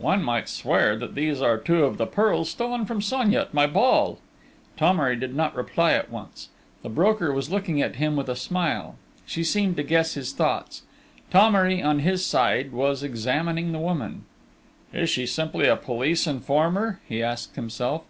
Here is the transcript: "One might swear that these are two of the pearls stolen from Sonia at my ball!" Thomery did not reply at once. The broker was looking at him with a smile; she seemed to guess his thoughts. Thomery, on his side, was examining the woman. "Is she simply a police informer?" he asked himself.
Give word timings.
"One 0.00 0.20
might 0.24 0.48
swear 0.48 0.96
that 0.96 1.14
these 1.14 1.40
are 1.40 1.56
two 1.56 1.84
of 1.84 1.96
the 1.96 2.08
pearls 2.08 2.50
stolen 2.50 2.86
from 2.86 3.00
Sonia 3.00 3.42
at 3.42 3.54
my 3.54 3.68
ball!" 3.68 4.18
Thomery 4.76 5.14
did 5.14 5.32
not 5.36 5.54
reply 5.54 5.92
at 5.92 6.10
once. 6.10 6.48
The 6.82 6.88
broker 6.88 7.32
was 7.32 7.52
looking 7.52 7.80
at 7.80 7.94
him 7.94 8.16
with 8.16 8.28
a 8.28 8.34
smile; 8.34 8.96
she 9.26 9.44
seemed 9.44 9.76
to 9.76 9.84
guess 9.84 10.14
his 10.14 10.32
thoughts. 10.32 10.82
Thomery, 11.30 11.84
on 11.84 12.00
his 12.00 12.26
side, 12.26 12.72
was 12.72 13.04
examining 13.04 13.70
the 13.70 13.78
woman. 13.78 14.24
"Is 14.92 15.08
she 15.08 15.24
simply 15.24 15.68
a 15.68 15.76
police 15.76 16.26
informer?" 16.26 16.98
he 17.08 17.22
asked 17.22 17.54
himself. 17.54 18.02